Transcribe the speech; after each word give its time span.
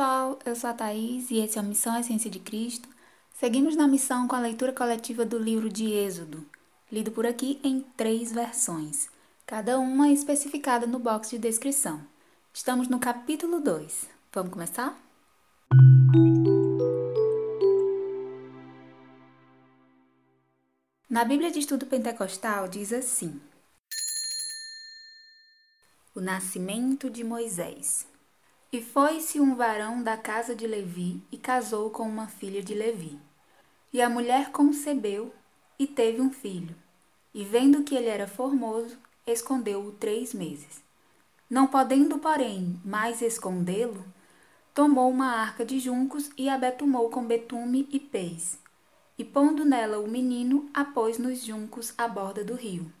pessoal, 0.00 0.38
eu 0.46 0.56
sou 0.56 0.70
a 0.70 0.72
Thaís 0.72 1.30
e 1.30 1.40
esse 1.40 1.58
é 1.58 1.60
o 1.60 1.64
Missão 1.64 1.94
Essência 1.98 2.30
de 2.30 2.38
Cristo. 2.38 2.88
Seguimos 3.34 3.76
na 3.76 3.86
missão 3.86 4.26
com 4.26 4.34
a 4.34 4.40
leitura 4.40 4.72
coletiva 4.72 5.26
do 5.26 5.38
livro 5.38 5.68
de 5.68 5.92
Êxodo, 5.92 6.46
lido 6.90 7.10
por 7.10 7.26
aqui 7.26 7.60
em 7.62 7.82
três 7.98 8.32
versões, 8.32 9.10
cada 9.44 9.78
uma 9.78 10.10
especificada 10.10 10.86
no 10.86 10.98
box 10.98 11.28
de 11.28 11.38
descrição. 11.38 12.00
Estamos 12.50 12.88
no 12.88 12.98
capítulo 12.98 13.60
2. 13.60 14.08
Vamos 14.32 14.50
começar? 14.50 14.98
Na 21.10 21.24
Bíblia 21.26 21.50
de 21.50 21.58
Estudo 21.58 21.84
Pentecostal 21.84 22.68
diz 22.68 22.90
assim: 22.90 23.38
O 26.14 26.22
nascimento 26.22 27.10
de 27.10 27.22
Moisés. 27.22 28.08
E 28.72 28.80
foi-se 28.80 29.40
um 29.40 29.56
varão 29.56 30.00
da 30.00 30.16
casa 30.16 30.54
de 30.54 30.64
Levi 30.64 31.20
e 31.32 31.36
casou 31.36 31.90
com 31.90 32.04
uma 32.04 32.28
filha 32.28 32.62
de 32.62 32.72
Levi. 32.72 33.18
E 33.92 34.00
a 34.00 34.08
mulher 34.08 34.52
concebeu 34.52 35.34
e 35.76 35.88
teve 35.88 36.20
um 36.20 36.30
filho. 36.30 36.76
E 37.34 37.42
vendo 37.44 37.82
que 37.82 37.96
ele 37.96 38.06
era 38.06 38.28
formoso, 38.28 38.96
escondeu-o 39.26 39.90
três 39.90 40.32
meses. 40.32 40.84
Não 41.50 41.66
podendo, 41.66 42.20
porém, 42.20 42.80
mais 42.84 43.20
escondê-lo, 43.22 44.04
tomou 44.72 45.10
uma 45.10 45.32
arca 45.32 45.64
de 45.64 45.80
juncos 45.80 46.30
e 46.38 46.48
a 46.48 46.56
betumou 46.56 47.10
com 47.10 47.26
betume 47.26 47.88
e 47.90 47.98
pez. 47.98 48.56
E 49.18 49.24
pondo 49.24 49.64
nela 49.64 49.98
o 49.98 50.06
menino, 50.06 50.70
a 50.72 50.84
pôs 50.84 51.18
nos 51.18 51.44
juncos 51.44 51.92
à 51.98 52.06
borda 52.06 52.44
do 52.44 52.54
rio. 52.54 52.92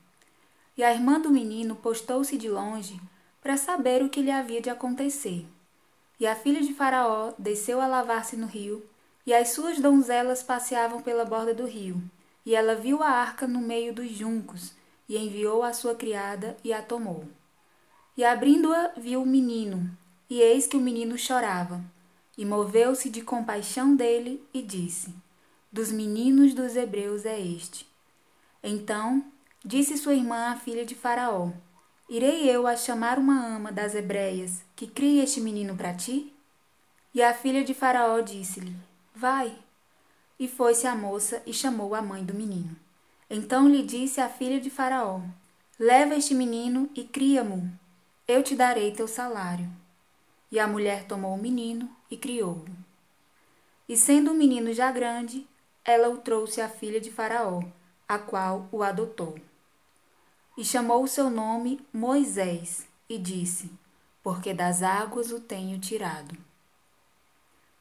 E 0.76 0.82
a 0.82 0.92
irmã 0.92 1.20
do 1.20 1.30
menino 1.30 1.76
postou-se 1.76 2.36
de 2.36 2.48
longe 2.48 3.00
para 3.40 3.56
saber 3.56 4.02
o 4.02 4.08
que 4.08 4.20
lhe 4.20 4.32
havia 4.32 4.60
de 4.60 4.68
acontecer. 4.68 5.46
E 6.20 6.26
a 6.26 6.36
filha 6.36 6.60
de 6.60 6.74
Faraó 6.74 7.32
desceu 7.38 7.80
a 7.80 7.86
lavar-se 7.86 8.36
no 8.36 8.46
rio, 8.46 8.84
e 9.26 9.32
as 9.32 9.48
suas 9.48 9.80
donzelas 9.80 10.42
passeavam 10.42 11.00
pela 11.00 11.24
borda 11.24 11.54
do 11.54 11.64
rio. 11.66 12.00
E 12.44 12.54
ela 12.54 12.74
viu 12.74 13.02
a 13.02 13.08
arca 13.08 13.48
no 13.48 13.58
meio 13.58 13.94
dos 13.94 14.10
juncos, 14.10 14.74
e 15.08 15.16
enviou 15.16 15.62
a 15.62 15.72
sua 15.72 15.94
criada 15.94 16.58
e 16.62 16.74
a 16.74 16.82
tomou. 16.82 17.24
E 18.16 18.22
abrindo-a, 18.22 18.92
viu 18.98 19.22
o 19.22 19.26
menino, 19.26 19.90
e 20.28 20.42
eis 20.42 20.66
que 20.66 20.76
o 20.76 20.80
menino 20.80 21.16
chorava. 21.16 21.82
E 22.36 22.44
moveu-se 22.44 23.08
de 23.08 23.22
compaixão 23.22 23.96
dele 23.96 24.46
e 24.52 24.60
disse: 24.60 25.14
Dos 25.72 25.90
meninos 25.90 26.52
dos 26.52 26.76
hebreus 26.76 27.24
é 27.24 27.40
este. 27.40 27.88
Então 28.62 29.24
disse 29.64 29.96
sua 29.96 30.14
irmã, 30.14 30.50
a 30.50 30.56
filha 30.56 30.84
de 30.84 30.94
Faraó: 30.94 31.50
Irei 32.08 32.48
eu 32.48 32.66
a 32.66 32.76
chamar 32.76 33.18
uma 33.18 33.42
ama 33.46 33.72
das 33.72 33.94
hebreias, 33.94 34.62
que 34.80 34.86
crie 34.86 35.22
este 35.22 35.42
menino 35.42 35.76
para 35.76 35.92
ti? 35.92 36.34
E 37.12 37.22
a 37.22 37.34
filha 37.34 37.62
de 37.62 37.74
Faraó 37.74 38.18
disse-lhe: 38.20 38.74
Vai. 39.14 39.54
E 40.38 40.48
foi-se 40.48 40.86
a 40.86 40.94
moça 40.94 41.42
e 41.44 41.52
chamou 41.52 41.94
a 41.94 42.00
mãe 42.00 42.24
do 42.24 42.32
menino. 42.32 42.74
Então 43.28 43.68
lhe 43.68 43.82
disse 43.82 44.22
a 44.22 44.28
filha 44.30 44.58
de 44.58 44.70
Faraó: 44.70 45.20
Leva 45.78 46.14
este 46.14 46.34
menino 46.34 46.88
e 46.94 47.04
cria-mo. 47.04 47.70
Eu 48.26 48.42
te 48.42 48.56
darei 48.56 48.90
teu 48.90 49.06
salário. 49.06 49.70
E 50.50 50.58
a 50.58 50.66
mulher 50.66 51.04
tomou 51.04 51.34
o 51.34 51.42
menino 51.42 51.94
e 52.10 52.16
criou-o. 52.16 52.64
E 53.86 53.98
sendo 53.98 54.30
o 54.30 54.34
menino 54.34 54.72
já 54.72 54.90
grande, 54.90 55.46
ela 55.84 56.08
o 56.08 56.16
trouxe 56.16 56.62
à 56.62 56.70
filha 56.70 57.02
de 57.02 57.10
Faraó, 57.10 57.62
a 58.08 58.18
qual 58.18 58.66
o 58.72 58.82
adotou. 58.82 59.38
E 60.56 60.64
chamou 60.64 61.04
o 61.04 61.08
seu 61.08 61.28
nome 61.28 61.86
Moisés, 61.92 62.88
e 63.10 63.18
disse: 63.18 63.70
Porque 64.22 64.52
das 64.52 64.82
águas 64.82 65.30
o 65.32 65.40
tenho 65.40 65.78
tirado. 65.78 66.36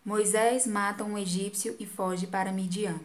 Moisés 0.04 0.66
mata 0.66 1.04
um 1.04 1.18
egípcio 1.18 1.76
e 1.80 1.86
foge 1.86 2.26
para 2.26 2.52
Midian. 2.52 3.00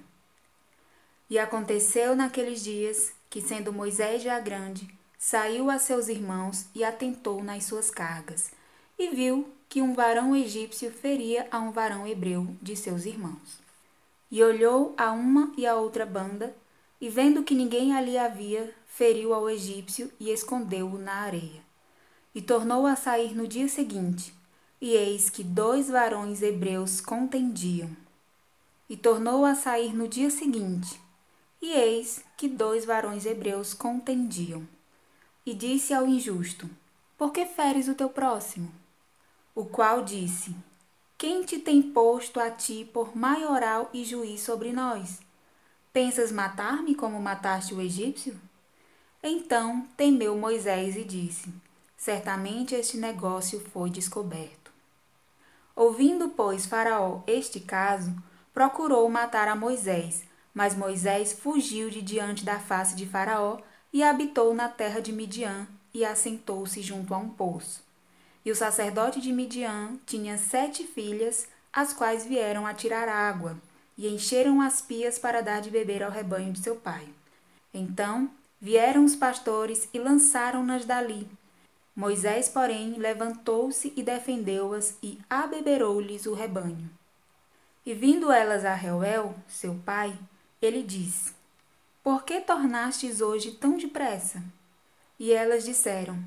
E 1.28 1.38
aconteceu 1.38 2.14
naqueles 2.14 2.62
dias 2.62 3.12
que, 3.28 3.40
sendo 3.40 3.72
Moisés 3.72 4.22
já 4.22 4.38
grande, 4.38 4.88
saiu 5.18 5.70
a 5.70 5.78
seus 5.78 6.08
irmãos 6.08 6.66
e 6.74 6.84
atentou 6.84 7.42
nas 7.42 7.64
suas 7.64 7.90
cargas, 7.90 8.52
e 8.96 9.08
viu 9.08 9.52
que 9.68 9.82
um 9.82 9.92
varão 9.92 10.36
egípcio 10.36 10.92
feria 10.92 11.48
a 11.50 11.58
um 11.58 11.72
varão 11.72 12.06
hebreu 12.06 12.54
de 12.62 12.76
seus 12.76 13.06
irmãos. 13.06 13.58
E 14.30 14.40
olhou 14.44 14.94
a 14.96 15.10
uma 15.10 15.52
e 15.56 15.66
a 15.66 15.74
outra 15.74 16.06
banda, 16.06 16.54
e 17.00 17.08
vendo 17.08 17.42
que 17.42 17.56
ninguém 17.56 17.92
ali 17.92 18.16
havia, 18.16 18.72
feriu 18.86 19.34
ao 19.34 19.50
egípcio 19.50 20.12
e 20.20 20.30
escondeu-o 20.30 20.96
na 20.96 21.14
areia. 21.14 21.63
E 22.34 22.42
tornou 22.42 22.84
a 22.84 22.96
sair 22.96 23.34
no 23.34 23.46
dia 23.46 23.68
seguinte, 23.68 24.34
e 24.80 24.90
eis 24.90 25.30
que 25.30 25.44
dois 25.44 25.88
varões 25.88 26.42
hebreus 26.42 27.00
contendiam. 27.00 27.96
E 28.90 28.96
tornou 28.96 29.44
a 29.44 29.54
sair 29.54 29.94
no 29.94 30.08
dia 30.08 30.28
seguinte, 30.30 31.00
e 31.62 31.70
eis 31.72 32.24
que 32.36 32.48
dois 32.48 32.84
varões 32.84 33.24
hebreus 33.24 33.72
contendiam. 33.72 34.66
E 35.46 35.54
disse 35.54 35.94
ao 35.94 36.06
injusto: 36.06 36.68
Por 37.16 37.32
que 37.32 37.46
feres 37.46 37.88
o 37.88 37.94
teu 37.94 38.10
próximo? 38.10 38.70
O 39.54 39.64
qual 39.64 40.02
disse: 40.02 40.54
Quem 41.16 41.44
te 41.44 41.58
tem 41.58 41.80
posto 41.80 42.40
a 42.40 42.50
ti 42.50 42.84
por 42.92 43.16
maioral 43.16 43.88
e 43.94 44.04
juiz 44.04 44.40
sobre 44.40 44.72
nós? 44.72 45.20
Pensas 45.92 46.32
matar-me 46.32 46.94
como 46.94 47.20
mataste 47.20 47.72
o 47.72 47.80
egípcio? 47.80 48.36
Então 49.22 49.86
temeu 49.96 50.36
Moisés 50.36 50.96
e 50.96 51.04
disse: 51.04 51.48
Certamente 52.04 52.74
este 52.74 52.98
negócio 52.98 53.58
foi 53.72 53.88
descoberto. 53.88 54.70
Ouvindo, 55.74 56.28
pois, 56.28 56.66
Faraó 56.66 57.22
este 57.26 57.58
caso, 57.60 58.14
procurou 58.52 59.08
matar 59.08 59.48
a 59.48 59.56
Moisés, 59.56 60.22
mas 60.52 60.76
Moisés 60.76 61.32
fugiu 61.32 61.88
de 61.88 62.02
diante 62.02 62.44
da 62.44 62.60
face 62.60 62.94
de 62.94 63.06
Faraó 63.06 63.56
e 63.90 64.02
habitou 64.02 64.52
na 64.52 64.68
terra 64.68 65.00
de 65.00 65.14
Midian 65.14 65.66
e 65.94 66.04
assentou-se 66.04 66.82
junto 66.82 67.14
a 67.14 67.16
um 67.16 67.30
poço. 67.30 67.82
E 68.44 68.50
o 68.50 68.54
sacerdote 68.54 69.18
de 69.18 69.32
Midian 69.32 69.96
tinha 70.04 70.36
sete 70.36 70.84
filhas, 70.84 71.48
as 71.72 71.94
quais 71.94 72.26
vieram 72.26 72.66
a 72.66 72.74
tirar 72.74 73.08
água, 73.08 73.56
e 73.96 74.06
encheram 74.08 74.60
as 74.60 74.82
pias 74.82 75.18
para 75.18 75.40
dar 75.40 75.62
de 75.62 75.70
beber 75.70 76.02
ao 76.02 76.10
rebanho 76.10 76.52
de 76.52 76.60
seu 76.60 76.76
pai. 76.76 77.08
Então 77.72 78.30
Vieram 78.60 79.04
os 79.04 79.14
pastores 79.14 79.86
e 79.92 79.98
lançaram-nas 79.98 80.86
dali. 80.86 81.28
Moisés, 81.96 82.48
porém, 82.48 82.94
levantou-se 82.94 83.92
e 83.96 84.02
defendeu-as 84.02 84.98
e 85.00 85.20
abeberou-lhes 85.30 86.26
o 86.26 86.34
rebanho. 86.34 86.90
E 87.86 87.94
vindo 87.94 88.32
elas 88.32 88.64
a 88.64 88.74
Reuel, 88.74 89.34
seu 89.46 89.76
pai, 89.84 90.18
ele 90.60 90.82
disse: 90.82 91.32
Por 92.02 92.24
que 92.24 92.40
tornastes 92.40 93.20
hoje 93.20 93.52
tão 93.52 93.76
depressa? 93.76 94.42
E 95.20 95.32
elas 95.32 95.64
disseram: 95.64 96.18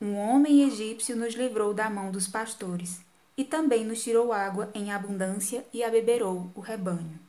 Um 0.00 0.16
homem 0.16 0.62
egípcio 0.62 1.14
nos 1.14 1.34
livrou 1.34 1.74
da 1.74 1.90
mão 1.90 2.10
dos 2.10 2.26
pastores, 2.26 3.02
e 3.36 3.44
também 3.44 3.84
nos 3.84 4.02
tirou 4.02 4.32
água 4.32 4.70
em 4.74 4.92
abundância 4.92 5.66
e 5.74 5.84
abeberou 5.84 6.50
o 6.54 6.60
rebanho. 6.60 7.20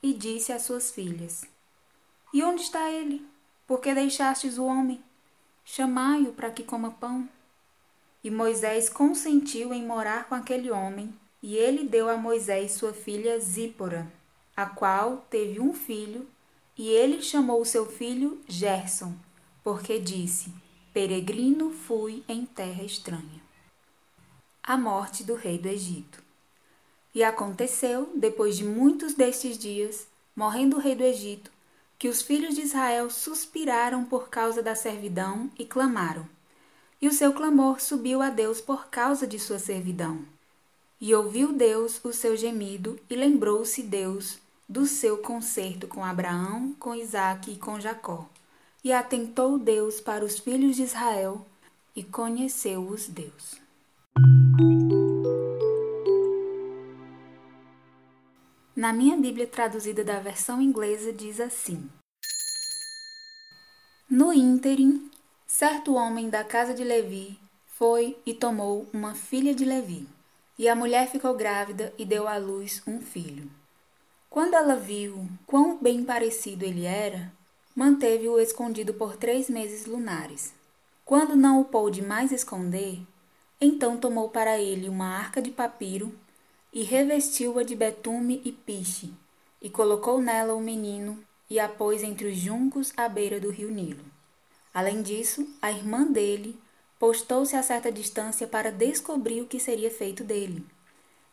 E 0.00 0.12
disse 0.12 0.52
às 0.52 0.62
suas 0.62 0.92
filhas: 0.92 1.44
E 2.32 2.42
onde 2.44 2.62
está 2.62 2.88
ele? 2.88 3.26
Por 3.66 3.80
que 3.80 3.92
deixastes 3.94 4.58
o 4.58 4.64
homem? 4.64 5.02
Chamai-o 5.64 6.32
para 6.32 6.50
que 6.50 6.62
coma 6.62 6.90
pão. 6.90 7.28
E 8.22 8.30
Moisés 8.30 8.88
consentiu 8.88 9.72
em 9.72 9.84
morar 9.84 10.28
com 10.28 10.34
aquele 10.34 10.70
homem, 10.70 11.14
e 11.42 11.56
ele 11.56 11.88
deu 11.88 12.08
a 12.08 12.16
Moisés 12.16 12.72
sua 12.72 12.92
filha 12.92 13.38
Zípora, 13.38 14.10
a 14.54 14.66
qual 14.66 15.24
teve 15.30 15.60
um 15.60 15.72
filho, 15.72 16.28
e 16.76 16.88
ele 16.88 17.22
chamou 17.22 17.64
seu 17.64 17.86
filho 17.86 18.40
Gerson, 18.46 19.14
porque 19.62 19.98
disse: 19.98 20.52
Peregrino 20.92 21.70
fui 21.70 22.24
em 22.28 22.44
terra 22.44 22.82
estranha. 22.82 23.40
A 24.62 24.76
morte 24.76 25.24
do 25.24 25.34
rei 25.34 25.56
do 25.56 25.68
Egito. 25.68 26.22
E 27.14 27.24
aconteceu, 27.24 28.12
depois 28.14 28.56
de 28.56 28.64
muitos 28.64 29.14
destes 29.14 29.58
dias, 29.58 30.06
morrendo 30.36 30.76
o 30.76 30.80
rei 30.80 30.94
do 30.94 31.02
Egito, 31.02 31.50
que 32.00 32.08
os 32.08 32.22
filhos 32.22 32.54
de 32.54 32.62
Israel 32.62 33.10
suspiraram 33.10 34.06
por 34.06 34.30
causa 34.30 34.62
da 34.62 34.74
servidão 34.74 35.50
e 35.58 35.66
clamaram. 35.66 36.26
E 36.98 37.06
o 37.06 37.12
seu 37.12 37.34
clamor 37.34 37.78
subiu 37.78 38.22
a 38.22 38.30
Deus 38.30 38.58
por 38.58 38.86
causa 38.86 39.26
de 39.26 39.38
sua 39.38 39.58
servidão. 39.58 40.24
E 40.98 41.14
ouviu 41.14 41.52
Deus 41.52 42.02
o 42.02 42.10
seu 42.10 42.34
gemido, 42.38 42.98
e 43.10 43.14
lembrou-se 43.14 43.82
Deus 43.82 44.38
do 44.66 44.86
seu 44.86 45.18
concerto 45.18 45.86
com 45.86 46.02
Abraão, 46.02 46.74
com 46.78 46.94
Isaque 46.94 47.50
e 47.52 47.58
com 47.58 47.78
Jacó. 47.78 48.26
E 48.82 48.94
atentou 48.94 49.58
Deus 49.58 50.00
para 50.00 50.24
os 50.24 50.38
filhos 50.38 50.76
de 50.76 50.84
Israel, 50.84 51.44
e 51.94 52.02
conheceu-os 52.02 53.08
Deus. 53.08 53.60
Na 58.80 58.94
minha 58.94 59.14
Bíblia 59.14 59.46
traduzida 59.46 60.02
da 60.02 60.20
versão 60.20 60.58
inglesa 60.58 61.12
diz 61.12 61.38
assim: 61.38 61.86
No 64.08 64.32
ínterim, 64.32 65.10
certo 65.46 65.92
homem 65.92 66.30
da 66.30 66.42
casa 66.42 66.72
de 66.72 66.82
Levi 66.82 67.38
foi 67.66 68.16
e 68.24 68.32
tomou 68.32 68.88
uma 68.90 69.14
filha 69.14 69.54
de 69.54 69.66
Levi, 69.66 70.08
E 70.58 70.66
a 70.66 70.74
mulher 70.74 71.10
ficou 71.10 71.34
grávida 71.34 71.92
e 71.98 72.06
deu 72.06 72.26
à 72.26 72.38
luz 72.38 72.82
um 72.86 73.02
filho. 73.02 73.50
Quando 74.30 74.54
ela 74.54 74.76
viu 74.76 75.28
quão 75.46 75.76
bem 75.76 76.02
parecido 76.02 76.64
ele 76.64 76.86
era, 76.86 77.30
manteve-o 77.76 78.40
escondido 78.40 78.94
por 78.94 79.14
três 79.14 79.50
meses 79.50 79.84
lunares. 79.84 80.54
Quando 81.04 81.36
não 81.36 81.60
o 81.60 81.66
pôde 81.66 82.00
mais 82.00 82.32
esconder, 82.32 82.98
então 83.60 83.98
tomou 83.98 84.30
para 84.30 84.58
ele 84.58 84.88
uma 84.88 85.18
arca 85.18 85.42
de 85.42 85.50
papiro 85.50 86.18
e 86.72 86.82
revestiu-a 86.82 87.62
de 87.62 87.74
betume 87.74 88.40
e 88.44 88.52
piche, 88.52 89.12
e 89.60 89.68
colocou 89.68 90.20
nela 90.20 90.54
o 90.54 90.60
menino 90.60 91.22
e 91.48 91.58
a 91.58 91.68
pôs 91.68 92.02
entre 92.02 92.28
os 92.28 92.36
juncos 92.36 92.92
à 92.96 93.08
beira 93.08 93.40
do 93.40 93.50
rio 93.50 93.70
Nilo. 93.70 94.04
Além 94.72 95.02
disso, 95.02 95.48
a 95.60 95.70
irmã 95.72 96.04
dele 96.04 96.56
postou-se 96.98 97.56
a 97.56 97.62
certa 97.62 97.90
distância 97.90 98.46
para 98.46 98.70
descobrir 98.70 99.40
o 99.40 99.46
que 99.46 99.58
seria 99.58 99.90
feito 99.90 100.22
dele. 100.22 100.64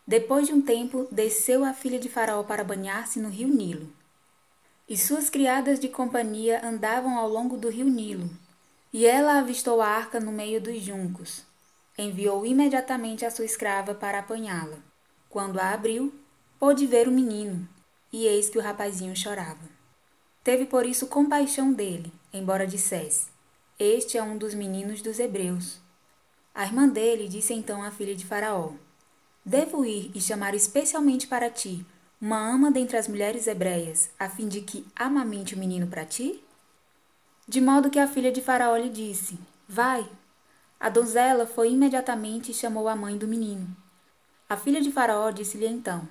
Depois 0.07 0.48
de 0.48 0.54
um 0.54 0.62
tempo, 0.62 1.07
desceu 1.12 1.63
a 1.63 1.74
filha 1.74 2.00
de 2.00 2.10
Faraó 2.10 2.42
para 2.42 2.63
banhar-se 2.63 3.19
no 3.19 3.30
rio 3.30 3.50
Nilo. 3.50 3.88
E 4.89 4.98
suas 4.98 5.30
criadas 5.30 5.80
de 5.80 5.89
companhia 5.89 6.66
andavam 6.66 7.18
ao 7.18 7.28
longo 7.28 7.57
do 7.57 7.69
rio 7.69 7.89
Nilo. 7.89 8.30
E 8.94 9.06
ela 9.06 9.38
avistou 9.38 9.81
a 9.81 9.88
arca 9.88 10.19
no 10.19 10.31
meio 10.31 10.62
dos 10.62 10.81
juncos. 10.81 11.44
Enviou 11.98 12.45
imediatamente 12.45 13.25
a 13.25 13.30
sua 13.30 13.44
escrava 13.44 13.94
para 13.94 14.19
apanhá-la. 14.19 14.78
Quando 15.29 15.59
a 15.59 15.71
abriu, 15.71 16.13
pôde 16.59 16.85
ver 16.85 17.07
o 17.07 17.12
menino, 17.12 17.68
e 18.12 18.25
eis 18.25 18.50
que 18.50 18.57
o 18.57 18.62
rapazinho 18.62 19.15
chorava. 19.15 19.69
Teve 20.44 20.65
por 20.65 20.85
isso 20.85 21.07
compaixão 21.07 21.74
dele, 21.74 22.12
embora 22.33 22.65
dissesse: 22.65 23.27
este 23.79 24.18
é 24.18 24.24
um 24.24 24.39
dos 24.39 24.56
meninos 24.56 25.03
dos 25.03 25.19
hebreus. 25.19 25.79
A 26.56 26.65
irmã 26.65 26.88
dele 26.88 27.27
disse 27.27 27.53
então 27.53 27.83
à 27.83 27.91
filha 27.91 28.15
de 28.15 28.25
Faraó: 28.25 28.71
Devo 29.45 29.85
ir 29.85 30.09
e 30.15 30.19
chamar 30.19 30.56
especialmente 30.56 31.27
para 31.27 31.47
ti 31.51 31.85
uma 32.19 32.39
ama 32.39 32.71
dentre 32.71 32.97
as 32.97 33.07
mulheres 33.07 33.45
hebreias, 33.45 34.09
a 34.18 34.27
fim 34.27 34.47
de 34.47 34.62
que 34.62 34.83
amamente 34.95 35.53
o 35.53 35.59
menino 35.59 35.85
para 35.85 36.06
ti? 36.06 36.44
De 37.47 37.62
modo 37.62 37.91
que 37.91 38.00
a 38.00 38.07
filha 38.07 38.31
de 38.31 38.41
Faraó 38.41 38.75
lhe 38.75 38.89
disse: 38.89 39.38
Vai. 39.69 40.09
A 40.79 40.89
donzela 40.89 41.45
foi 41.45 41.71
imediatamente 41.71 42.50
e 42.50 42.56
chamou 42.56 42.88
a 42.88 42.95
mãe 42.95 43.15
do 43.15 43.27
menino. 43.27 43.68
A 44.50 44.56
filha 44.56 44.80
de 44.80 44.94
Faraó 44.94 45.30
disse-lhe 45.30 45.68
então: 45.68 46.08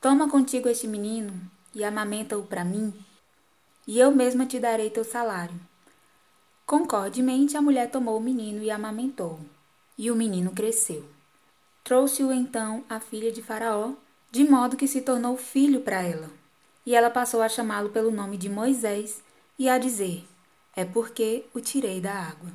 Toma 0.00 0.26
contigo 0.26 0.70
este 0.70 0.88
menino 0.88 1.38
e 1.74 1.84
amamenta-o 1.84 2.44
para 2.44 2.64
mim, 2.64 2.94
e 3.86 3.98
eu 3.98 4.10
mesma 4.10 4.46
te 4.46 4.58
darei 4.58 4.88
teu 4.88 5.04
salário. 5.04 5.60
Concordemente, 6.64 7.54
a 7.54 7.60
mulher 7.60 7.90
tomou 7.90 8.16
o 8.16 8.22
menino 8.22 8.62
e 8.62 8.70
amamentou, 8.70 9.38
e 9.98 10.10
o 10.10 10.16
menino 10.16 10.52
cresceu. 10.52 11.04
Trouxe-o 11.84 12.32
então 12.32 12.84
a 12.88 12.98
filha 12.98 13.30
de 13.30 13.42
Faraó, 13.42 13.92
de 14.30 14.48
modo 14.48 14.74
que 14.74 14.88
se 14.88 15.02
tornou 15.02 15.36
filho 15.36 15.82
para 15.82 16.00
ela. 16.00 16.30
E 16.86 16.94
ela 16.94 17.10
passou 17.10 17.42
a 17.42 17.50
chamá-lo 17.50 17.90
pelo 17.90 18.10
nome 18.10 18.38
de 18.38 18.48
Moisés 18.48 19.22
e 19.58 19.68
a 19.68 19.76
dizer: 19.76 20.26
É 20.74 20.86
porque 20.86 21.44
o 21.52 21.60
tirei 21.60 22.00
da 22.00 22.14
água. 22.14 22.50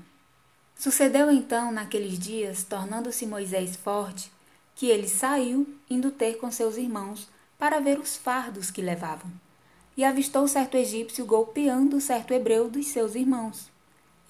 Sucedeu 0.75 1.29
então, 1.29 1.71
naqueles 1.71 2.17
dias, 2.17 2.63
tornando-se 2.63 3.27
Moisés 3.27 3.75
forte, 3.75 4.31
que 4.77 4.85
ele 4.91 5.07
saiu, 5.07 5.67
indo 5.89 6.11
ter 6.11 6.37
com 6.37 6.51
seus 6.51 6.77
irmãos, 6.77 7.27
para 7.57 7.79
ver 7.79 7.97
os 7.97 8.15
fardos 8.15 8.69
que 8.69 8.79
levavam. 8.79 9.31
E 9.97 10.03
avistou 10.03 10.47
certo 10.47 10.77
egípcio 10.77 11.25
golpeando 11.25 11.99
certo 11.99 12.31
hebreu 12.31 12.69
dos 12.69 12.85
seus 12.85 13.15
irmãos. 13.15 13.71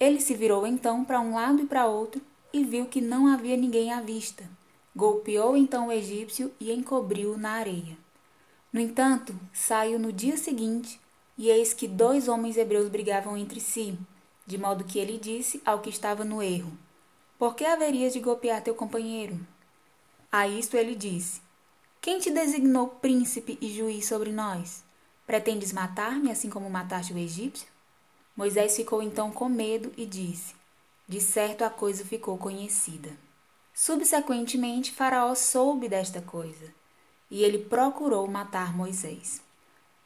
Ele 0.00 0.18
se 0.22 0.34
virou 0.34 0.66
então 0.66 1.04
para 1.04 1.20
um 1.20 1.34
lado 1.34 1.60
e 1.60 1.66
para 1.66 1.86
outro 1.86 2.22
e 2.50 2.64
viu 2.64 2.86
que 2.86 3.02
não 3.02 3.26
havia 3.26 3.58
ninguém 3.58 3.92
à 3.92 4.00
vista. 4.00 4.48
Golpeou 4.96 5.54
então 5.54 5.88
o 5.88 5.92
egípcio 5.92 6.50
e 6.58 6.72
encobriu-o 6.72 7.36
na 7.36 7.50
areia. 7.50 7.98
No 8.72 8.80
entanto, 8.80 9.38
saiu 9.52 9.98
no 9.98 10.10
dia 10.10 10.38
seguinte, 10.38 10.98
e 11.36 11.50
eis 11.50 11.74
que 11.74 11.86
dois 11.86 12.26
homens 12.26 12.56
hebreus 12.56 12.88
brigavam 12.88 13.36
entre 13.36 13.60
si, 13.60 13.98
de 14.46 14.56
modo 14.56 14.84
que 14.84 14.98
ele 14.98 15.18
disse 15.18 15.60
ao 15.62 15.80
que 15.80 15.90
estava 15.90 16.24
no 16.24 16.42
erro: 16.42 16.72
Por 17.38 17.54
que 17.54 17.66
haverias 17.66 18.14
de 18.14 18.20
golpear 18.20 18.62
teu 18.62 18.74
companheiro? 18.74 19.38
A 20.30 20.46
isto 20.46 20.76
ele 20.76 20.94
disse: 20.94 21.40
Quem 22.00 22.18
te 22.18 22.30
designou 22.30 22.88
príncipe 22.88 23.56
e 23.60 23.68
juiz 23.70 24.06
sobre 24.06 24.30
nós? 24.30 24.84
Pretendes 25.26 25.72
matar-me 25.72 26.30
assim 26.30 26.50
como 26.50 26.68
mataste 26.68 27.12
o 27.12 27.18
egípcio? 27.18 27.66
Moisés 28.36 28.76
ficou 28.76 29.02
então 29.02 29.30
com 29.30 29.48
medo 29.48 29.92
e 29.96 30.04
disse: 30.04 30.54
De 31.08 31.20
certo 31.20 31.62
a 31.62 31.70
coisa 31.70 32.04
ficou 32.04 32.36
conhecida. 32.36 33.10
Subsequentemente, 33.72 34.92
Faraó 34.92 35.34
soube 35.34 35.88
desta 35.88 36.20
coisa, 36.20 36.74
e 37.30 37.42
ele 37.42 37.58
procurou 37.58 38.26
matar 38.26 38.76
Moisés. 38.76 39.40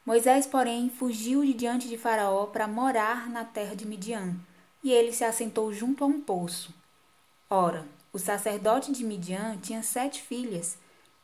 Moisés, 0.05 0.45
porém, 0.45 0.89
fugiu 0.89 1.43
de 1.43 1.53
diante 1.53 1.89
de 1.89 1.97
Faraó 1.97 2.45
para 2.45 2.67
morar 2.67 3.29
na 3.29 3.43
terra 3.43 3.75
de 3.75 3.85
Midian, 3.85 4.35
e 4.83 4.91
ele 4.91 5.11
se 5.11 5.23
assentou 5.23 5.73
junto 5.73 6.03
a 6.03 6.07
um 6.07 6.21
poço. 6.21 6.73
Ora, 7.49 7.85
o 8.13 8.19
sacerdote 8.19 8.91
de 8.91 9.03
Midian 9.03 9.57
tinha 9.57 9.81
sete 9.81 10.21
filhas, 10.21 10.77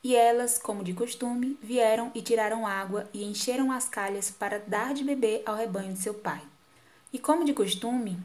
e 0.03 0.15
elas, 0.15 0.57
como 0.57 0.83
de 0.83 0.93
costume, 0.93 1.57
vieram 1.61 2.11
e 2.15 2.21
tiraram 2.21 2.65
água 2.65 3.07
e 3.13 3.23
encheram 3.23 3.71
as 3.71 3.87
calhas 3.87 4.31
para 4.31 4.57
dar 4.59 4.93
de 4.93 5.03
beber 5.03 5.43
ao 5.45 5.55
rebanho 5.55 5.93
de 5.93 5.99
seu 5.99 6.15
pai. 6.15 6.41
E 7.13 7.19
como 7.19 7.45
de 7.45 7.53
costume, 7.53 8.17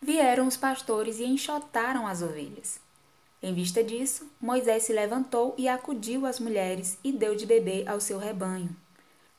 vieram 0.00 0.46
os 0.46 0.56
pastores 0.56 1.18
e 1.18 1.24
enxotaram 1.24 2.06
as 2.06 2.22
ovelhas. 2.22 2.78
Em 3.42 3.52
vista 3.52 3.82
disso, 3.82 4.30
Moisés 4.40 4.84
se 4.84 4.92
levantou 4.92 5.54
e 5.58 5.68
acudiu 5.68 6.26
às 6.26 6.38
mulheres 6.38 6.98
e 7.02 7.10
deu 7.12 7.34
de 7.34 7.46
beber 7.46 7.88
ao 7.88 8.00
seu 8.00 8.18
rebanho. 8.18 8.74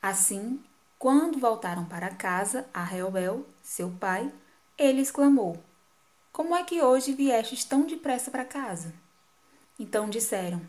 Assim, 0.02 0.60
quando 1.00 1.40
voltaram 1.40 1.86
para 1.86 2.10
casa, 2.10 2.66
a 2.74 2.84
Reuel, 2.84 3.46
seu 3.62 3.92
pai, 4.00 4.31
ele 4.78 5.02
exclamou: 5.02 5.58
Como 6.38 6.56
é 6.56 6.63
que 6.63 6.84
hoje 6.84 7.13
viestes 7.13 7.63
tão 7.63 7.81
depressa 7.81 8.30
para 8.30 8.45
casa? 8.45 8.94
Então 9.80 10.07
disseram: 10.07 10.62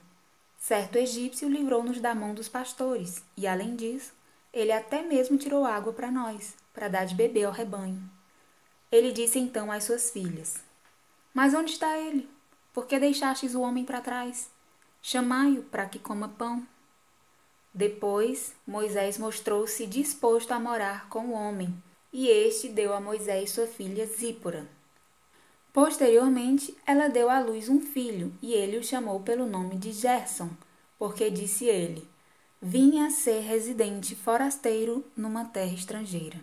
Certo 0.56 0.96
egípcio 0.96 1.46
livrou-nos 1.46 2.00
da 2.00 2.14
mão 2.14 2.32
dos 2.32 2.48
pastores, 2.48 3.22
e 3.36 3.46
além 3.46 3.76
disso, 3.76 4.14
ele 4.50 4.72
até 4.72 5.02
mesmo 5.02 5.36
tirou 5.36 5.66
água 5.66 5.92
para 5.92 6.10
nós 6.10 6.56
para 6.72 6.88
dar 6.88 7.04
de 7.04 7.14
beber 7.14 7.44
ao 7.44 7.52
rebanho. 7.52 8.00
Ele 8.90 9.12
disse 9.12 9.38
então 9.38 9.70
às 9.70 9.84
suas 9.84 10.10
filhas: 10.10 10.56
Mas 11.34 11.52
onde 11.52 11.72
está 11.72 11.98
ele? 11.98 12.26
Por 12.72 12.86
que 12.86 12.98
deixastes 12.98 13.54
o 13.54 13.60
homem 13.60 13.84
para 13.84 14.00
trás? 14.00 14.50
Chamai-o 15.02 15.64
para 15.64 15.84
que 15.84 15.98
coma 15.98 16.30
pão. 16.30 16.66
Depois, 17.74 18.54
Moisés 18.66 19.18
mostrou-se 19.18 19.86
disposto 19.86 20.50
a 20.50 20.58
morar 20.58 21.10
com 21.10 21.26
o 21.26 21.32
homem, 21.32 21.76
e 22.10 22.26
este 22.26 22.70
deu 22.70 22.94
a 22.94 23.02
Moisés 23.02 23.50
sua 23.50 23.66
filha 23.66 24.06
Zípora. 24.06 24.77
Posteriormente, 25.80 26.76
ela 26.84 27.06
deu 27.06 27.30
à 27.30 27.38
luz 27.38 27.68
um 27.68 27.80
filho, 27.80 28.34
e 28.42 28.52
ele 28.52 28.76
o 28.76 28.82
chamou 28.82 29.20
pelo 29.20 29.46
nome 29.46 29.76
de 29.76 29.92
Gerson, 29.92 30.50
porque 30.98 31.30
disse 31.30 31.66
ele: 31.66 32.04
Vinha 32.60 33.06
a 33.06 33.10
ser 33.10 33.42
residente 33.42 34.16
forasteiro 34.16 35.04
numa 35.16 35.44
terra 35.44 35.72
estrangeira. 35.72 36.40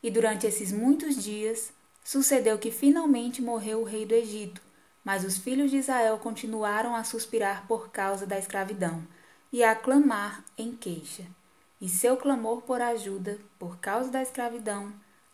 E 0.00 0.12
durante 0.12 0.46
esses 0.46 0.70
muitos 0.70 1.20
dias, 1.20 1.72
sucedeu 2.04 2.56
que 2.56 2.70
finalmente 2.70 3.42
morreu 3.42 3.80
o 3.80 3.84
rei 3.84 4.06
do 4.06 4.14
Egito, 4.14 4.62
mas 5.02 5.24
os 5.24 5.36
filhos 5.36 5.68
de 5.68 5.78
Israel 5.78 6.16
continuaram 6.18 6.94
a 6.94 7.02
suspirar 7.02 7.66
por 7.66 7.88
causa 7.88 8.26
da 8.26 8.38
escravidão 8.38 9.02
e 9.52 9.64
a 9.64 9.74
clamar 9.74 10.44
em 10.56 10.70
queixa. 10.70 11.26
E 11.80 11.88
seu 11.88 12.16
clamor 12.16 12.62
por 12.62 12.80
ajuda, 12.80 13.40
por 13.58 13.78
causa 13.78 14.08
da 14.08 14.22
escravidão, 14.22 14.92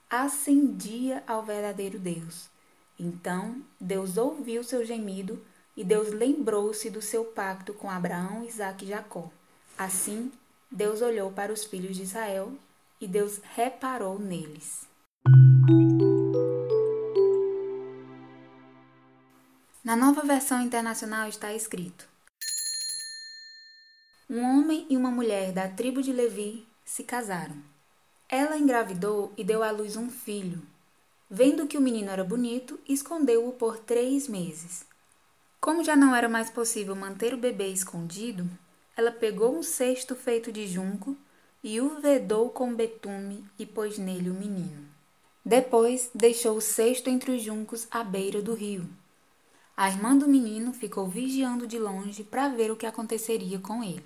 ascendia 0.08 1.22
ao 1.26 1.42
verdadeiro 1.42 1.98
Deus. 1.98 2.48
Então 2.98 3.62
Deus 3.80 4.16
ouviu 4.16 4.64
seu 4.64 4.84
gemido 4.84 5.40
e 5.76 5.84
Deus 5.84 6.08
lembrou-se 6.08 6.90
do 6.90 7.00
seu 7.00 7.24
pacto 7.24 7.72
com 7.72 7.88
Abraão, 7.88 8.44
Isaque 8.44 8.84
e 8.84 8.88
Jacó. 8.88 9.30
Assim, 9.76 10.32
Deus 10.70 11.00
olhou 11.00 11.30
para 11.30 11.52
os 11.52 11.64
filhos 11.64 11.96
de 11.96 12.02
Israel 12.02 12.52
e 13.00 13.06
Deus 13.06 13.40
reparou 13.54 14.18
neles. 14.18 14.88
Na 19.84 19.96
nova 19.96 20.22
versão 20.22 20.60
internacional 20.60 21.28
está 21.28 21.54
escrito: 21.54 22.08
Um 24.28 24.42
homem 24.42 24.84
e 24.90 24.96
uma 24.96 25.10
mulher 25.10 25.52
da 25.52 25.68
tribo 25.68 26.02
de 26.02 26.12
Levi 26.12 26.66
se 26.84 27.04
casaram. 27.04 27.56
Ela 28.28 28.58
engravidou 28.58 29.32
e 29.36 29.44
deu 29.44 29.62
à 29.62 29.70
luz 29.70 29.96
um 29.96 30.10
filho. 30.10 30.60
Vendo 31.30 31.66
que 31.66 31.76
o 31.76 31.80
menino 31.80 32.10
era 32.10 32.24
bonito, 32.24 32.80
escondeu-o 32.88 33.52
por 33.52 33.78
três 33.78 34.26
meses. 34.26 34.86
Como 35.60 35.84
já 35.84 35.94
não 35.94 36.14
era 36.16 36.28
mais 36.28 36.48
possível 36.48 36.96
manter 36.96 37.34
o 37.34 37.38
bebê 37.38 37.68
escondido, 37.68 38.48
ela 38.96 39.12
pegou 39.12 39.54
um 39.54 39.62
cesto 39.62 40.14
feito 40.14 40.50
de 40.50 40.66
junco 40.66 41.16
e 41.62 41.80
o 41.80 42.00
vedou 42.00 42.48
com 42.48 42.74
betume 42.74 43.44
e 43.58 43.66
pôs 43.66 43.98
nele 43.98 44.30
o 44.30 44.34
menino. 44.34 44.88
Depois 45.44 46.10
deixou 46.14 46.56
o 46.56 46.62
cesto 46.62 47.10
entre 47.10 47.32
os 47.32 47.42
juncos 47.42 47.86
à 47.90 48.02
beira 48.02 48.40
do 48.40 48.54
rio. 48.54 48.88
A 49.76 49.88
irmã 49.88 50.16
do 50.16 50.26
menino 50.26 50.72
ficou 50.72 51.06
vigiando 51.06 51.66
de 51.66 51.78
longe 51.78 52.24
para 52.24 52.48
ver 52.48 52.70
o 52.70 52.76
que 52.76 52.86
aconteceria 52.86 53.58
com 53.58 53.84
ele. 53.84 54.04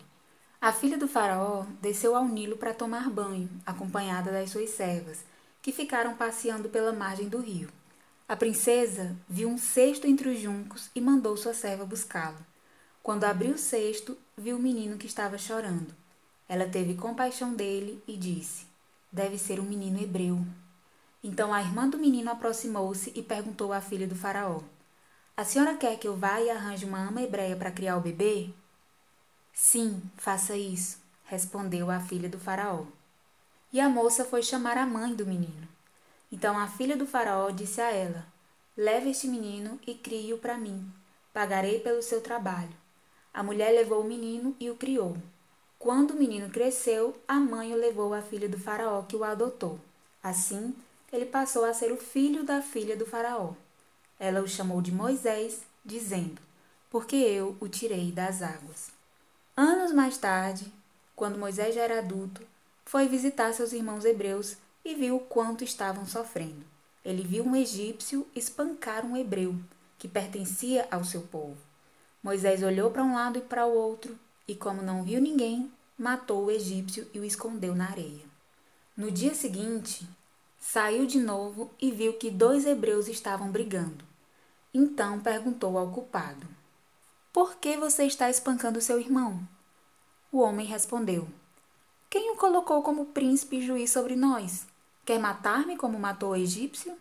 A 0.60 0.72
filha 0.72 0.98
do 0.98 1.08
faraó 1.08 1.64
desceu 1.80 2.14
ao 2.14 2.26
Nilo 2.28 2.56
para 2.56 2.74
tomar 2.74 3.08
banho, 3.10 3.48
acompanhada 3.64 4.30
das 4.30 4.50
suas 4.50 4.70
servas, 4.70 5.24
que 5.62 5.70
ficaram 5.72 6.16
passeando 6.16 6.68
pela 6.68 6.92
margem 6.92 7.28
do 7.28 7.40
rio. 7.40 7.70
A 8.28 8.34
princesa 8.34 9.16
viu 9.28 9.48
um 9.48 9.56
cesto 9.56 10.06
entre 10.06 10.28
os 10.28 10.40
juncos 10.40 10.90
e 10.94 11.00
mandou 11.00 11.36
sua 11.36 11.54
serva 11.54 11.84
buscá-lo. 11.84 12.38
Quando 13.02 13.24
abriu 13.24 13.54
o 13.54 13.58
cesto, 13.58 14.18
viu 14.36 14.56
o 14.56 14.62
menino 14.62 14.98
que 14.98 15.06
estava 15.06 15.38
chorando. 15.38 15.94
Ela 16.48 16.68
teve 16.68 16.94
compaixão 16.94 17.54
dele 17.54 18.02
e 18.06 18.16
disse: 18.16 18.66
Deve 19.10 19.38
ser 19.38 19.60
um 19.60 19.64
menino 19.64 20.02
hebreu. 20.02 20.44
Então 21.22 21.54
a 21.54 21.60
irmã 21.60 21.88
do 21.88 21.98
menino 21.98 22.30
aproximou-se 22.30 23.12
e 23.14 23.22
perguntou 23.22 23.72
à 23.72 23.80
filha 23.80 24.06
do 24.06 24.16
faraó: 24.16 24.60
A 25.36 25.44
senhora 25.44 25.76
quer 25.76 25.98
que 25.98 26.08
eu 26.08 26.16
vá 26.16 26.40
e 26.40 26.50
arranje 26.50 26.84
uma 26.84 27.06
ama 27.06 27.22
hebreia 27.22 27.56
para 27.56 27.70
criar 27.70 27.96
o 27.96 28.00
bebê? 28.00 28.50
Sim, 29.52 30.02
faça 30.16 30.56
isso, 30.56 30.98
respondeu 31.24 31.90
a 31.90 32.00
filha 32.00 32.28
do 32.28 32.38
faraó. 32.38 32.84
E 33.72 33.80
a 33.80 33.88
moça 33.88 34.24
foi 34.24 34.42
chamar 34.42 34.76
a 34.76 34.84
mãe 34.84 35.14
do 35.14 35.24
menino. 35.24 35.66
Então 36.30 36.58
a 36.58 36.66
filha 36.66 36.96
do 36.96 37.06
faraó 37.06 37.50
disse 37.50 37.80
a 37.80 37.90
ela: 37.90 38.26
Leve 38.76 39.10
este 39.10 39.26
menino 39.26 39.80
e 39.86 39.94
crie-o 39.94 40.38
para 40.38 40.58
mim. 40.58 40.86
Pagarei 41.32 41.80
pelo 41.80 42.02
seu 42.02 42.20
trabalho. 42.20 42.74
A 43.32 43.42
mulher 43.42 43.72
levou 43.72 44.02
o 44.02 44.06
menino 44.06 44.54
e 44.60 44.68
o 44.68 44.76
criou. 44.76 45.16
Quando 45.78 46.10
o 46.10 46.16
menino 46.16 46.50
cresceu, 46.50 47.16
a 47.26 47.34
mãe 47.34 47.72
o 47.72 47.76
levou 47.76 48.12
à 48.12 48.20
filha 48.20 48.48
do 48.48 48.58
faraó 48.58 49.02
que 49.02 49.16
o 49.16 49.24
adotou. 49.24 49.80
Assim, 50.22 50.74
ele 51.10 51.26
passou 51.26 51.64
a 51.64 51.72
ser 51.72 51.90
o 51.92 51.96
filho 51.96 52.44
da 52.44 52.60
filha 52.60 52.96
do 52.96 53.06
faraó. 53.06 53.54
Ela 54.20 54.40
o 54.40 54.48
chamou 54.48 54.82
de 54.82 54.92
Moisés, 54.92 55.62
dizendo: 55.84 56.40
Porque 56.90 57.16
eu 57.16 57.56
o 57.58 57.68
tirei 57.68 58.12
das 58.12 58.42
águas. 58.42 58.90
Anos 59.56 59.92
mais 59.92 60.18
tarde, 60.18 60.72
quando 61.16 61.38
Moisés 61.38 61.74
já 61.74 61.82
era 61.82 61.98
adulto, 61.98 62.46
foi 62.92 63.08
visitar 63.08 63.54
seus 63.54 63.72
irmãos 63.72 64.04
hebreus 64.04 64.58
e 64.84 64.94
viu 64.94 65.16
o 65.16 65.20
quanto 65.20 65.64
estavam 65.64 66.04
sofrendo. 66.04 66.62
Ele 67.02 67.22
viu 67.22 67.42
um 67.42 67.56
egípcio 67.56 68.26
espancar 68.36 69.06
um 69.06 69.16
hebreu 69.16 69.56
que 69.98 70.06
pertencia 70.06 70.86
ao 70.90 71.02
seu 71.02 71.22
povo. 71.22 71.56
Moisés 72.22 72.62
olhou 72.62 72.90
para 72.90 73.02
um 73.02 73.14
lado 73.14 73.38
e 73.38 73.40
para 73.40 73.64
o 73.64 73.74
outro 73.74 74.18
e, 74.46 74.54
como 74.54 74.82
não 74.82 75.02
viu 75.02 75.22
ninguém, 75.22 75.72
matou 75.96 76.44
o 76.44 76.50
egípcio 76.50 77.08
e 77.14 77.18
o 77.18 77.24
escondeu 77.24 77.74
na 77.74 77.88
areia. 77.88 78.26
No 78.94 79.10
dia 79.10 79.34
seguinte, 79.34 80.06
saiu 80.60 81.06
de 81.06 81.18
novo 81.18 81.70
e 81.80 81.90
viu 81.90 82.12
que 82.18 82.30
dois 82.30 82.66
hebreus 82.66 83.08
estavam 83.08 83.50
brigando. 83.50 84.04
Então 84.74 85.18
perguntou 85.18 85.78
ao 85.78 85.90
culpado: 85.90 86.46
Por 87.32 87.56
que 87.56 87.74
você 87.74 88.04
está 88.04 88.28
espancando 88.28 88.82
seu 88.82 89.00
irmão? 89.00 89.40
O 90.30 90.40
homem 90.40 90.66
respondeu: 90.66 91.26
Quem 92.12 92.30
o 92.30 92.36
colocou 92.36 92.82
como 92.82 93.06
príncipe 93.06 93.56
e 93.56 93.66
juiz 93.66 93.90
sobre 93.90 94.14
nós? 94.14 94.66
Quer 95.02 95.18
matar-me 95.18 95.78
como 95.78 95.98
matou 95.98 96.32
o 96.32 96.36
egípcio? 96.36 96.94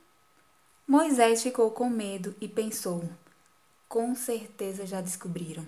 Moisés 0.87 1.43
ficou 1.43 1.69
com 1.69 1.89
medo 1.89 2.33
e 2.39 2.47
pensou: 2.47 3.03
Com 3.89 4.15
certeza 4.15 4.85
já 4.85 5.01
descobriram. 5.01 5.65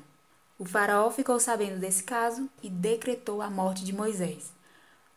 O 0.58 0.64
faraó 0.64 1.12
ficou 1.12 1.42
sabendo 1.42 1.78
desse 1.78 2.06
caso 2.06 2.50
e 2.62 2.70
decretou 2.70 3.42
a 3.42 3.50
morte 3.50 3.84
de 3.84 3.92
Moisés. 3.92 4.54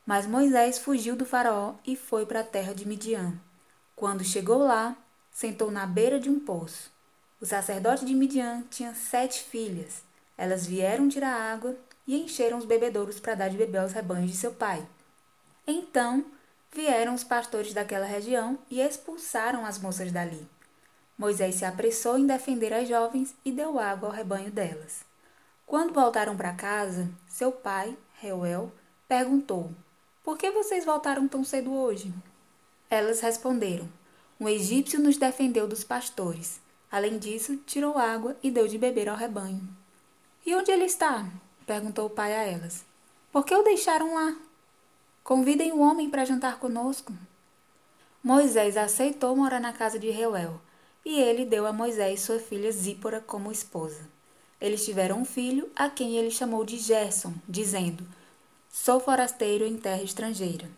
Mas 0.05 0.27
Moisés 0.27 0.81
fugiu 0.81 1.15
do 1.15 1.25
faraó 1.25 1.75
e 1.87 1.95
foi 1.95 2.27
para 2.27 2.41
a 2.41 2.45
terra 2.45 2.75
de 2.75 2.85
Midian. 2.85 3.33
Quando 3.95 4.25
chegou 4.25 4.59
lá, 4.59 4.97
sentou 5.31 5.71
na 5.71 5.87
beira 5.87 6.19
de 6.19 6.29
um 6.29 6.41
poço. 6.41 6.91
O 7.41 7.47
sacerdote 7.47 8.05
de 8.05 8.13
Midian 8.13 8.65
tinha 8.71 8.93
sete 8.93 9.45
filhas. 9.45 10.03
Elas 10.37 10.67
vieram 10.67 11.09
tirar 11.09 11.53
água 11.53 11.77
e 12.07 12.17
encheram 12.17 12.59
os 12.59 12.65
bebedouros 12.65 13.19
para 13.19 13.35
dar 13.35 13.49
de 13.49 13.57
beber 13.57 13.79
aos 13.79 13.93
rebanhos 13.93 14.31
de 14.31 14.37
seu 14.37 14.53
pai. 14.53 14.87
Então 15.67 16.25
vieram 16.73 17.15
os 17.15 17.25
pastores 17.25 17.73
daquela 17.73 18.07
região 18.07 18.59
e 18.71 18.81
expulsaram 18.81 19.65
as 19.65 19.79
moças 19.79 20.13
dali. 20.13 20.47
Moisés 21.19 21.55
se 21.55 21.65
apressou 21.65 22.19
em 22.19 22.27
defender 22.27 22.73
as 22.73 22.89
jovens 22.89 23.35
e 23.45 23.51
deu 23.51 23.79
água 23.79 24.11
ao 24.11 24.15
rebanho 24.15 24.51
delas. 24.51 25.05
Quando 25.65 25.95
voltaram 25.95 26.37
para 26.37 26.53
casa, 26.53 27.09
seu 27.27 27.51
pai, 27.51 27.97
Reuel, 28.21 28.71
perguntou: 29.09 29.71
Por 30.23 30.37
que 30.37 30.51
vocês 30.51 30.85
voltaram 30.85 31.27
tão 31.27 31.43
cedo 31.43 31.73
hoje? 31.73 32.13
Elas 32.89 33.21
responderam: 33.21 33.89
Um 34.39 34.49
egípcio 34.49 35.01
nos 35.01 35.17
defendeu 35.17 35.67
dos 35.67 35.83
pastores. 35.83 36.61
Além 36.91 37.19
disso, 37.19 37.57
tirou 37.67 37.99
água 37.99 38.37
e 38.43 38.51
deu 38.51 38.69
de 38.69 38.79
beber 38.79 39.09
ao 39.09 39.17
rebanho. 39.17 39.67
E 40.45 40.55
onde 40.55 40.71
ele 40.71 40.85
está? 40.85 41.27
Perguntou 41.67 42.07
o 42.07 42.11
pai 42.11 42.33
a 42.33 42.45
elas. 42.45 42.85
Por 43.33 43.45
que 43.45 43.55
o 43.55 43.63
deixaram 43.63 44.15
lá? 44.15 44.37
Convidem 45.23 45.73
o 45.73 45.81
homem 45.81 46.09
para 46.09 46.25
jantar 46.25 46.59
conosco. 46.59 47.13
Moisés 48.23 48.77
aceitou 48.77 49.37
morar 49.37 49.61
na 49.61 49.73
casa 49.73 49.99
de 49.99 50.09
Reuel, 50.11 50.61
e 51.05 51.21
ele 51.21 51.45
deu 51.45 51.67
a 51.67 51.73
Moisés 51.73 52.21
sua 52.21 52.39
filha 52.39 52.71
Zípora 52.73 53.21
como 53.21 53.53
esposa. 53.53 54.01
Eles 54.61 54.85
tiveram 54.85 55.21
um 55.21 55.25
filho, 55.25 55.71
a 55.77 55.91
quem 55.91 56.17
ele 56.17 56.31
chamou 56.31 56.65
de 56.65 56.79
Gerson, 56.79 57.35
dizendo: 57.49 58.07
Sou 58.71 58.99
forasteiro 58.99 59.67
em 59.67 59.77
terra 59.77 60.03
estrangeira. 60.03 60.69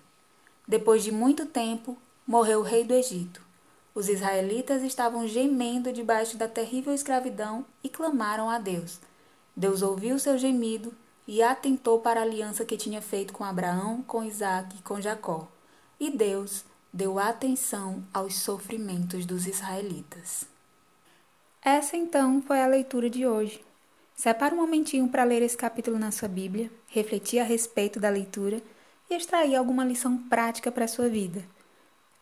Depois 0.66 1.02
de 1.04 1.12
muito 1.12 1.47
tempo, 1.47 1.97
morreu 2.26 2.61
o 2.61 2.64
rei 2.64 2.85
do 2.85 2.95
Egito. 2.95 3.40
Os 3.95 4.09
israelitas 4.09 4.83
estavam 4.83 5.26
gemendo 5.26 5.92
debaixo 5.92 6.37
da 6.37 6.47
terrível 6.47 6.95
escravidão 6.95 7.64
e 7.83 7.88
clamaram 7.88 8.50
a 8.50 8.59
Deus. 8.59 9.00
Deus 9.58 9.82
ouviu 9.82 10.20
seu 10.20 10.38
gemido 10.38 10.94
e 11.26 11.42
atentou 11.42 11.98
para 11.98 12.20
a 12.20 12.22
aliança 12.22 12.64
que 12.64 12.76
tinha 12.76 13.02
feito 13.02 13.32
com 13.32 13.42
Abraão, 13.42 14.02
com 14.02 14.22
Isaac 14.22 14.76
e 14.78 14.82
com 14.82 15.00
Jacó. 15.00 15.48
E 15.98 16.12
Deus 16.12 16.64
deu 16.92 17.18
atenção 17.18 18.04
aos 18.14 18.36
sofrimentos 18.36 19.26
dos 19.26 19.48
israelitas. 19.48 20.46
Essa 21.60 21.96
então 21.96 22.40
foi 22.40 22.60
a 22.60 22.68
leitura 22.68 23.10
de 23.10 23.26
hoje. 23.26 23.60
Separe 24.14 24.54
um 24.54 24.58
momentinho 24.58 25.08
para 25.08 25.24
ler 25.24 25.42
esse 25.42 25.56
capítulo 25.56 25.98
na 25.98 26.12
sua 26.12 26.28
Bíblia, 26.28 26.70
refletir 26.86 27.40
a 27.40 27.44
respeito 27.44 27.98
da 27.98 28.08
leitura 28.08 28.62
e 29.10 29.14
extrair 29.16 29.56
alguma 29.56 29.84
lição 29.84 30.18
prática 30.28 30.70
para 30.70 30.84
a 30.84 30.88
sua 30.88 31.08
vida. 31.08 31.44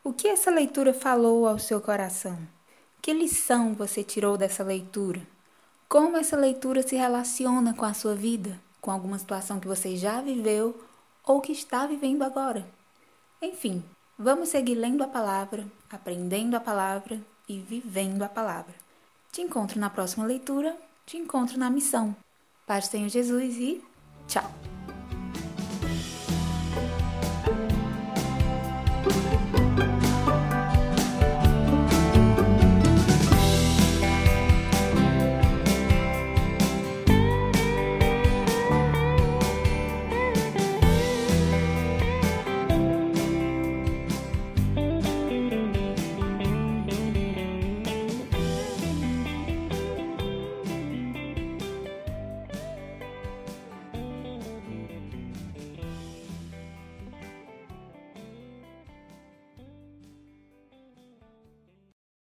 O 0.02 0.10
que 0.10 0.26
essa 0.26 0.50
leitura 0.50 0.94
falou 0.94 1.46
ao 1.46 1.58
seu 1.58 1.82
coração? 1.82 2.38
Que 3.02 3.12
lição 3.12 3.74
você 3.74 4.02
tirou 4.02 4.38
dessa 4.38 4.64
leitura? 4.64 5.35
Como 5.88 6.16
essa 6.16 6.36
leitura 6.36 6.82
se 6.82 6.96
relaciona 6.96 7.72
com 7.72 7.84
a 7.84 7.94
sua 7.94 8.14
vida, 8.14 8.60
com 8.80 8.90
alguma 8.90 9.18
situação 9.18 9.60
que 9.60 9.68
você 9.68 9.96
já 9.96 10.20
viveu 10.20 10.84
ou 11.24 11.40
que 11.40 11.52
está 11.52 11.86
vivendo 11.86 12.22
agora? 12.22 12.66
Enfim, 13.40 13.84
vamos 14.18 14.48
seguir 14.48 14.74
lendo 14.74 15.04
a 15.04 15.08
palavra, 15.08 15.64
aprendendo 15.88 16.56
a 16.56 16.60
palavra 16.60 17.20
e 17.48 17.60
vivendo 17.60 18.22
a 18.22 18.28
palavra. 18.28 18.74
Te 19.30 19.42
encontro 19.42 19.78
na 19.78 19.88
próxima 19.88 20.26
leitura, 20.26 20.76
te 21.04 21.16
encontro 21.16 21.56
na 21.56 21.70
missão. 21.70 22.16
Paz 22.66 22.86
Senhor 22.86 23.08
Jesus 23.08 23.56
e 23.56 23.80
tchau! 24.26 24.50